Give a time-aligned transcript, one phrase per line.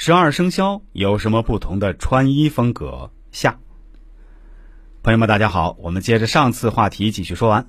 [0.00, 3.10] 十二生肖有什么不同的穿衣风格？
[3.32, 3.58] 下，
[5.02, 7.66] 朋友们，大家好，我们接着上次话题继续说完。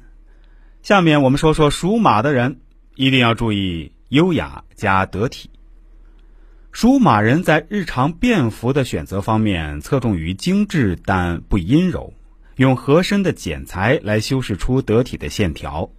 [0.84, 2.60] 下面我们说说属马的人，
[2.94, 5.50] 一定要注意优雅加得体。
[6.72, 12.14] 属马人在日常便服的选择方面，侧重于精致但不阴柔，
[12.58, 15.90] 用合身的剪裁来修饰出得体的线条。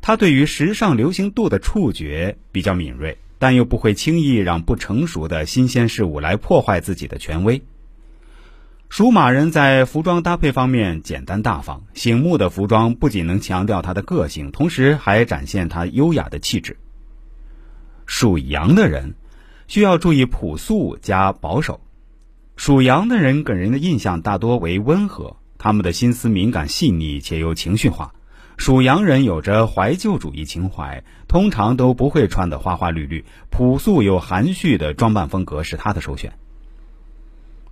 [0.00, 3.16] 他对于时尚流行度的触觉比较敏锐。
[3.38, 7.62] 但又不会轻易让不成熟的新鲜事物来破坏自己的权威。
[8.88, 16.76] 属马人在服装搭配方面简单大方，醒目的服装不仅能强调他的个性，同时还展现他优雅的气质。
[18.06, 19.14] 属羊的人
[19.66, 21.80] 需要注意朴素加保守。
[22.54, 28.14] 属羊的人给人的印象大多为温和，他们的心思敏感细腻且又情绪化。
[28.56, 36.32] 属羊人有着怀旧主义情怀，通常都不会穿得花花绿绿，朴素又含蓄的装扮风格是他的首选。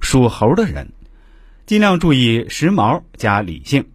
[0.00, 0.92] 属猴的人
[1.66, 3.86] 尽量注意时髦加理性。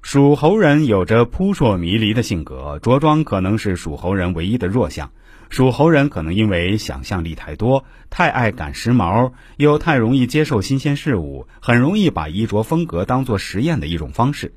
[0.00, 5.10] 属猴人有着扑朔迷离的性格，着装可能是属猴人唯一的弱项。
[5.50, 14.52] 属猴人可能因为想象力太多，太爱赶时髦，又太容易接受新鲜事物，很容易把衣着风格当做实验的一种方式。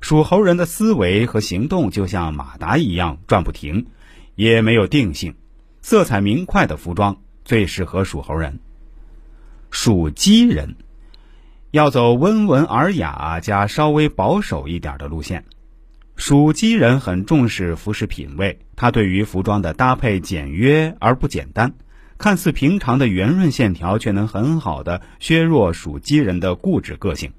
[0.00, 3.86] 属猴人的思维和行动就像马达一样转不停，
[4.34, 5.34] 也没有定性。
[5.82, 8.60] 色彩明快的服装最适合属猴人。
[9.70, 10.76] 属鸡人
[11.70, 15.44] 要走温文尔雅加稍微保守一点的路线。
[16.16, 21.74] 属鸡人很重视服饰品味，他对于服装的搭配简约而不简单，
[22.18, 27.32] 看似平常的圆润线条却能很好的削弱属鸡人的固执个性。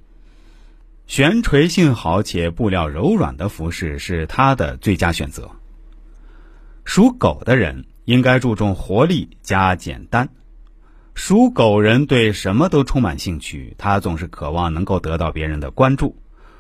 [1.10, 5.50] 悬垂性好且布料柔软的服饰是他的最佳选择。
[6.86, 10.30] 属狗的人应该注重活力加简单。
[11.16, 16.16] 属狗人对什么都充满兴趣，他总是渴望能够得到别人的关注。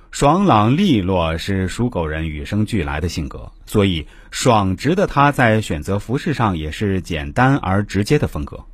[0.09, 8.65] 爽朗利落是属狗人与生俱来的性格，所以爽直的他在选择服饰上也是简单而直接的风格。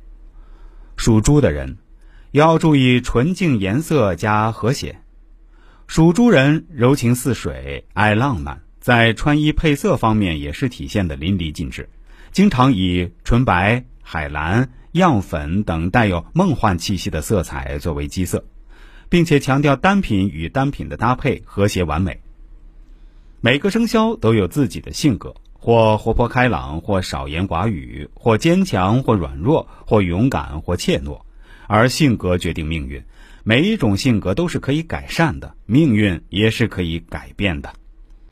[0.96, 1.76] 属猪的人
[2.30, 5.00] 要注意纯净颜色加和谐。
[5.86, 11.88] 属猪人柔情似水，爱浪漫，在穿衣配色方面也是体现的淋漓尽致，
[12.32, 18.44] 经常以纯白、海蓝、漾粉等带有梦幻气息的色彩作为基色，
[19.08, 22.20] 并且强调单品与单品的搭配和谐完美。
[23.40, 31.20] 每个生肖都有自己的性格，或活泼开朗，或少言寡语，或坚强，或软弱，或勇敢，或怯懦，
[31.68, 33.00] 而性格决定命运。
[33.48, 37.72] 每一种性格都是可以改善的，命运也是可以改变的。